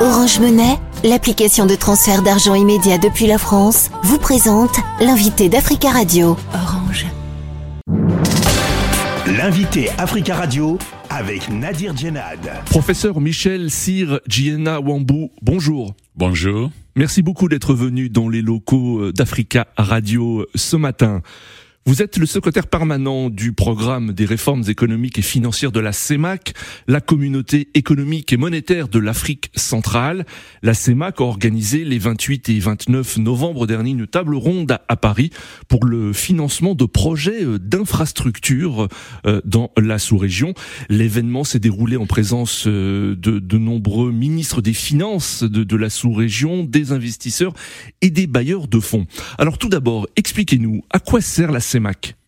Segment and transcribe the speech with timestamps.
[0.00, 6.36] Orange Monnaie, l'application de transfert d'argent immédiat depuis la France, vous présente l'invité d'Africa Radio.
[6.54, 7.04] Orange.
[9.26, 10.78] L'invité Africa Radio
[11.10, 12.38] avec Nadir Djenad.
[12.66, 15.96] Professeur Michel Sir Giena Wambu, bonjour.
[16.14, 16.70] Bonjour.
[16.94, 21.22] Merci beaucoup d'être venu dans les locaux d'Africa Radio ce matin.
[21.88, 26.52] Vous êtes le secrétaire permanent du programme des réformes économiques et financières de la CEMAC,
[26.86, 30.26] la communauté économique et monétaire de l'Afrique centrale.
[30.60, 35.30] La CEMAC a organisé les 28 et 29 novembre dernier une table ronde à Paris
[35.68, 38.88] pour le financement de projets euh, d'infrastructures
[39.24, 40.52] euh, dans la sous-région.
[40.90, 46.64] L'événement s'est déroulé en présence euh, de, nombreux ministres des Finances de, de la sous-région,
[46.64, 47.54] des investisseurs
[48.02, 49.06] et des bailleurs de fonds.
[49.38, 51.77] Alors tout d'abord, expliquez-nous à quoi sert la CEMAC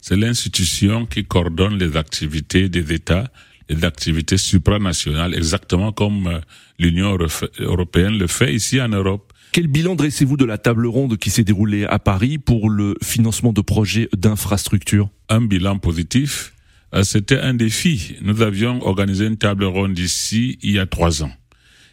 [0.00, 3.30] c'est l'institution qui coordonne les activités des États,
[3.68, 6.40] les activités supranationales, exactement comme euh,
[6.78, 7.16] l'Union
[7.58, 9.32] européenne le fait ici en Europe.
[9.52, 13.52] Quel bilan dressez-vous de la table ronde qui s'est déroulée à Paris pour le financement
[13.52, 15.10] de projets d'infrastructures?
[15.28, 16.54] Un bilan positif.
[16.94, 18.16] Euh, c'était un défi.
[18.22, 21.32] Nous avions organisé une table ronde ici il y a trois ans.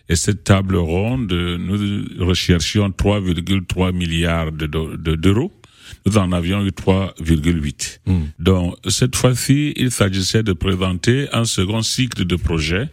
[0.07, 5.51] Et cette table ronde, nous recherchions 3,3 milliards d'euros
[6.05, 7.99] nous en avions eu 3,8.
[8.05, 8.23] Hmm.
[8.39, 12.89] Donc, cette fois-ci, il s'agissait de présenter un second cycle de projets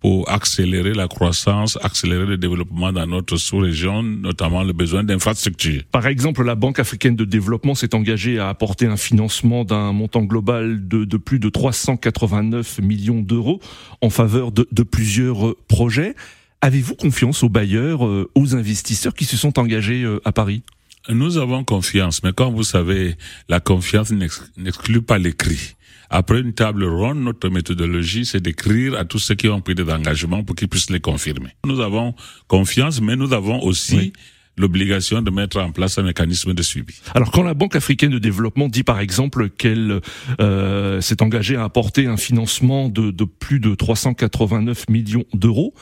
[0.00, 5.82] pour accélérer la croissance, accélérer le développement dans notre sous-région, notamment le besoin d'infrastructures.
[5.90, 10.22] Par exemple, la Banque africaine de développement s'est engagée à apporter un financement d'un montant
[10.22, 13.60] global de, de, plus de 389 millions d'euros
[14.00, 16.14] en faveur de, de plusieurs projets.
[16.60, 20.62] Avez-vous confiance aux bailleurs, euh, aux investisseurs qui se sont engagés euh, à Paris?
[21.08, 23.16] Nous avons confiance, mais comme vous savez,
[23.48, 24.12] la confiance
[24.56, 25.74] n'exclut pas l'écrit.
[26.10, 29.90] Après une table ronde, notre méthodologie, c'est d'écrire à tous ceux qui ont pris des
[29.90, 31.50] engagements pour qu'ils puissent les confirmer.
[31.66, 32.14] Nous avons
[32.46, 34.12] confiance, mais nous avons aussi
[34.56, 36.94] l'obligation de mettre en place un mécanisme de suivi.
[37.14, 40.00] Alors quand la Banque africaine de développement dit par exemple qu'elle
[40.40, 45.74] euh, s'est engagée à apporter un financement de, de plus de 389 millions d'euros,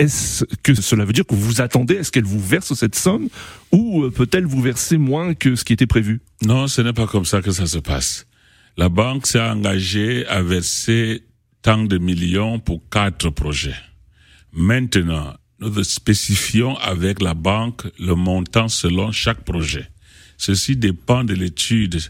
[0.00, 3.28] est-ce que cela veut dire que vous attendez à ce qu'elle vous verse cette somme
[3.70, 6.22] ou euh, peut-elle vous verser moins que ce qui était prévu?
[6.42, 8.26] Non, ce n'est pas comme ça que ça se passe.
[8.78, 11.22] La banque s'est engagée à verser
[11.60, 13.76] tant de millions pour quatre projets.
[14.54, 19.86] Maintenant, nous spécifions avec la banque le montant selon chaque projet.
[20.38, 22.00] Ceci dépend de l'étude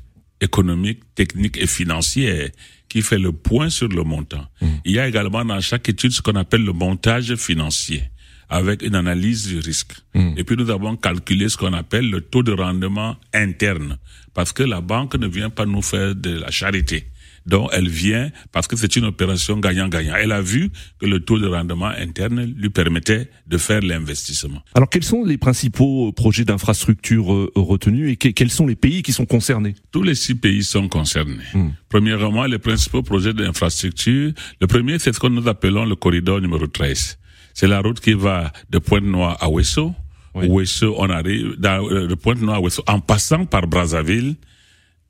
[0.41, 2.51] économique, technique et financière
[2.89, 4.47] qui fait le point sur le montant.
[4.61, 4.67] Mmh.
[4.85, 8.03] Il y a également dans chaque étude ce qu'on appelle le montage financier
[8.49, 9.93] avec une analyse du risque.
[10.15, 10.35] Mmh.
[10.37, 13.99] Et puis nous avons calculé ce qu'on appelle le taux de rendement interne
[14.35, 17.07] parce que la banque ne vient pas nous faire de la charité
[17.47, 20.15] dont elle vient parce que c'est une opération gagnant-gagnant.
[20.17, 24.63] Elle a vu que le taux de rendement interne lui permettait de faire l'investissement.
[24.75, 29.03] Alors quels sont les principaux euh, projets d'infrastructure euh, retenus et quels sont les pays
[29.03, 29.75] qui sont concernés?
[29.91, 31.45] Tous les six pays sont concernés.
[31.55, 31.71] Hmm.
[31.89, 36.67] Premièrement, les principaux projets d'infrastructure, le premier c'est ce que nous appelons le corridor numéro
[36.67, 37.19] 13.
[37.55, 39.95] C'est la route qui va de Pointe-Noire à Ouesso.
[40.33, 40.49] Oui.
[40.97, 44.37] on arrive euh, de Pointe-Noire à Ouesso en passant par Brazzaville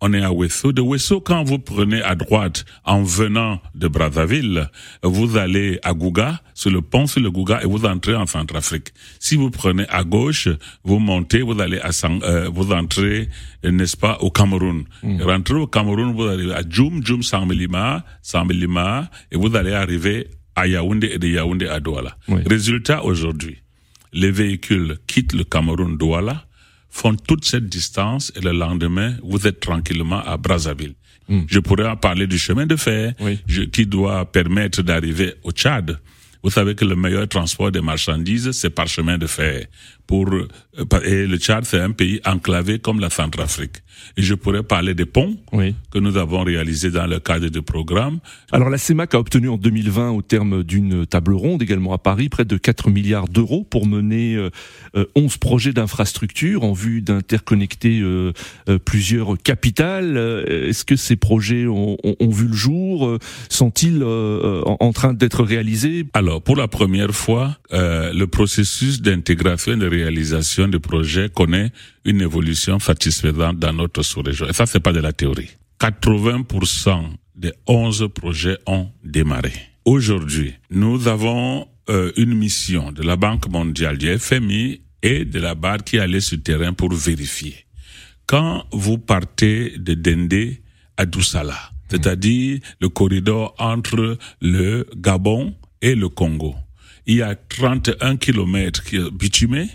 [0.01, 0.73] on est à Wesso.
[0.73, 4.71] De Wesso, quand vous prenez à droite en venant de Brazzaville,
[5.03, 8.89] vous allez à Gouga, sur le pont sur le Gouga, et vous entrez en Centrafrique.
[9.19, 10.49] Si vous prenez à gauche,
[10.85, 13.29] vous montez, vous allez à euh, vous entrez,
[13.63, 14.85] n'est-ce pas, au Cameroun.
[15.03, 15.23] Mm.
[15.23, 20.67] Rentrez au Cameroun, vous allez à Djoum, Djoum, Sambilima, Sambilima, et vous allez arriver à
[20.67, 22.17] Yaoundé et de Yaoundé à Douala.
[22.29, 23.59] Résultat aujourd'hui,
[24.13, 26.45] les véhicules quittent le Cameroun Douala,
[26.91, 30.95] font toute cette distance et le lendemain, vous êtes tranquillement à Brazzaville.
[31.29, 31.43] Hmm.
[31.47, 33.15] Je pourrais en parler du chemin de fer
[33.73, 35.99] qui doit permettre d'arriver au Tchad.
[36.43, 39.67] Vous savez que le meilleur transport des marchandises, c'est par chemin de fer
[40.07, 40.49] pour euh,
[41.05, 43.77] et le Tchad c'est un pays enclavé comme la Centrafrique.
[44.17, 45.37] Et je pourrais parler des ponts
[45.91, 48.19] que nous avons réalisés dans le cadre du programme.
[48.53, 52.29] Alors la CEMAC a obtenu en 2020 au terme d'une table ronde également à Paris
[52.29, 54.51] près de 4 milliards d'euros pour mener euh,
[55.15, 58.33] 11 euh, projets d'infrastructure en vue d'interconnecter euh,
[58.69, 60.17] euh plusieurs capitales.
[60.17, 63.19] Euh, est-ce que ces projets ont, vu le jour?
[63.49, 66.07] Sont-ils en, en, train d'être réalisés?
[66.15, 71.73] Alors pour la première fois, le processus d'intégration et de réalisation des projets connaît
[72.05, 74.49] une évolution satisfaisante dans notre sous-région.
[74.49, 75.51] Et ça, c'est pas de la théorie.
[75.81, 77.05] 80%
[77.35, 79.53] des 11 projets ont démarré.
[79.85, 85.55] Aujourd'hui, nous avons euh, une mission de la Banque mondiale, du FMI et de la
[85.55, 87.67] BAD qui allait sur le terrain pour vérifier.
[88.27, 90.63] Quand vous partez de Dendé
[90.97, 91.59] à Doussala,
[91.89, 96.55] c'est-à-dire le corridor entre le Gabon et le Congo,
[97.07, 99.69] il y a 31 kilomètres bitumés,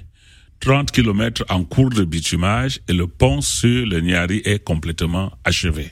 [0.59, 5.91] 30 kilomètres en cours de bitumage et le pont sur le Niari est complètement achevé.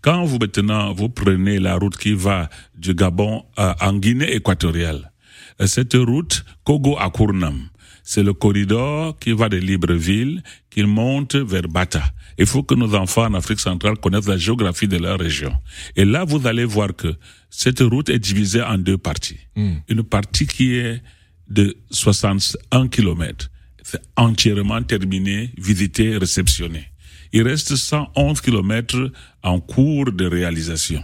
[0.00, 5.12] Quand vous maintenant vous prenez la route qui va du Gabon en Guinée équatoriale,
[5.60, 7.68] euh, cette route Kogo à Kournam,
[8.02, 12.02] c'est le corridor qui va de Libreville, qui monte vers Bata.
[12.38, 15.52] Il faut que nos enfants en Afrique centrale connaissent la géographie de leur région.
[15.94, 17.14] Et là, vous allez voir que
[17.50, 19.38] cette route est divisée en deux parties.
[19.54, 19.74] Hmm.
[19.88, 21.00] Une partie qui est
[21.48, 23.50] de 61 kilomètres.
[23.82, 26.88] C'est entièrement terminé, visité, réceptionné.
[27.32, 29.10] Il reste 111 kilomètres
[29.42, 31.02] en cours de réalisation.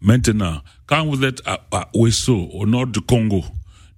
[0.00, 3.44] Maintenant, quand vous êtes à, à au nord du Congo,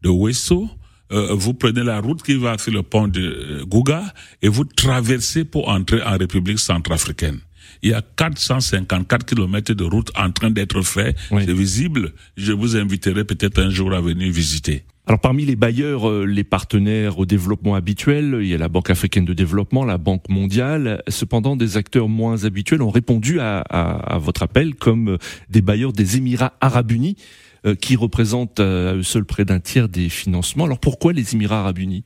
[0.03, 0.69] de Wesso,
[1.13, 4.65] euh, vous prenez la route qui va sur le pont de euh, Gouga et vous
[4.65, 7.39] traversez pour entrer en République centrafricaine.
[7.83, 11.17] Il y a 454 kilomètres de route en train d'être fait.
[11.31, 12.13] C'est visible.
[12.37, 14.85] Je vous inviterai peut-être un jour à venir visiter.
[15.07, 18.89] Alors parmi les bailleurs, euh, les partenaires au développement habituels, il y a la Banque
[18.89, 21.03] africaine de développement, la Banque mondiale.
[21.09, 25.19] Cependant, des acteurs moins habituels ont répondu à, à, à votre appel, comme
[25.51, 27.17] des bailleurs des Émirats arabes unis,
[27.67, 30.67] euh, qui représentent à eux seuls près d'un tiers des financements.
[30.67, 32.05] Alors pourquoi les Émirats arabes unis?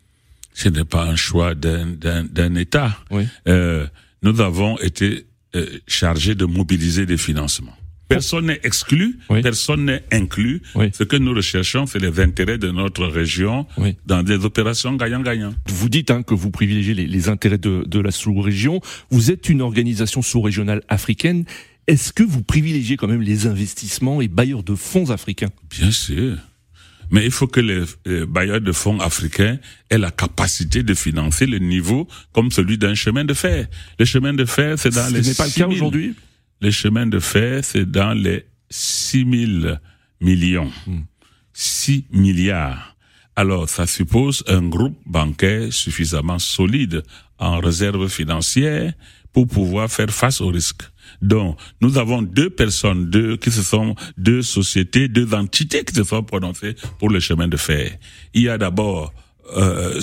[0.55, 2.97] Ce n'est pas un choix d'un État.
[3.11, 3.25] Oui.
[3.47, 3.87] Euh,
[4.23, 7.77] nous avons été euh, chargés de mobiliser des financements.
[8.09, 10.63] Personne n'est exclu, personne n'est inclus.
[10.93, 13.67] Ce que nous recherchons, c'est les intérêts de notre région
[14.07, 15.55] dans des opérations gagnant-gagnant.
[15.67, 18.81] Vous dites hein, que vous privilégiez les, les intérêts de, de la sous-région.
[19.11, 21.45] Vous êtes une organisation sous-régionale africaine.
[21.89, 25.51] Est-ce que vous privilégiez quand même les investissements et bailleurs de fonds africains?
[25.71, 26.37] Bien sûr.
[27.11, 27.85] Mais il faut que les
[28.27, 29.59] bailleurs de fonds africains
[29.91, 33.69] aient la capacité de financer le niveau comme celui d'un chemin de fer.
[33.99, 35.23] Le chemin de fer, c'est dans les...
[35.23, 36.15] Ce n'est pas le cas aujourd'hui?
[36.61, 39.27] Les chemins de fer, c'est dans les 6
[39.63, 39.77] 000
[40.21, 40.71] millions.
[41.53, 42.21] 6 hmm.
[42.21, 42.97] milliards.
[43.35, 47.03] Alors, ça suppose un groupe bancaire suffisamment solide
[47.39, 48.95] en réserve financière
[49.33, 50.85] pour pouvoir faire face aux risques.
[51.21, 56.05] Donc, nous avons deux personnes, deux qui se sont, deux sociétés, deux entités qui se
[56.05, 57.99] sont prononcées pour le chemin de fer.
[58.33, 59.13] Il y a d'abord
[59.55, 60.01] euh,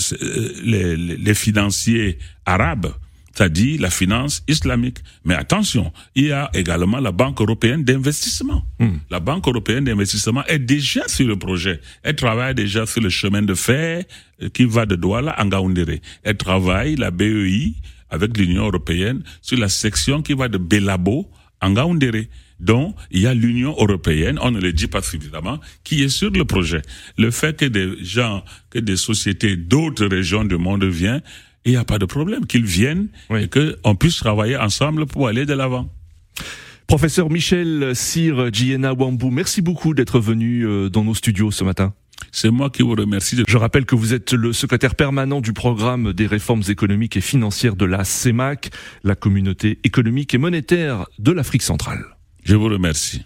[0.63, 2.93] les, les financiers arabes
[3.33, 4.99] c'est-à-dire la finance islamique.
[5.25, 8.63] Mais attention, il y a également la Banque européenne d'investissement.
[8.79, 8.97] Hmm.
[9.09, 11.81] La Banque européenne d'investissement est déjà sur le projet.
[12.03, 14.03] Elle travaille déjà sur le chemin de fer
[14.41, 16.01] euh, qui va de Douala à Ngaoundéré.
[16.23, 17.73] Elle travaille, la BEI,
[18.09, 21.27] avec l'Union européenne, sur la section qui va de Belabo
[21.59, 22.29] à Ngaoundéré.
[22.59, 26.29] Donc, il y a l'Union européenne, on ne le dit pas suffisamment, qui est sur
[26.29, 26.81] le projet.
[27.17, 31.23] Le fait que des gens, que des sociétés d'autres régions du monde viennent,
[31.65, 35.45] il n'y a pas de problème qu'ils viennent et qu'on puisse travailler ensemble pour aller
[35.45, 35.89] de l'avant.
[36.87, 41.93] Professeur Michel Sir Giena Wambu, merci beaucoup d'être venu euh, dans nos studios ce matin.
[42.31, 43.41] C'est moi qui vous remercie.
[43.47, 47.75] Je rappelle que vous êtes le secrétaire permanent du programme des réformes économiques et financières
[47.75, 48.71] de la CEMAC,
[49.03, 52.03] la communauté économique et monétaire de l'Afrique centrale.
[52.43, 53.25] Je vous remercie.